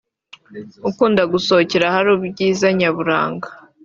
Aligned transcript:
ukunda 0.89 1.21
gusohokera 1.33 1.85
ahari 1.87 2.09
ibyiza 2.27 2.67
nyaburanga 2.79 3.47